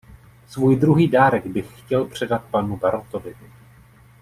[0.47, 3.35] Svůj druhý dárek bych chtěl předat panu Barrotovi.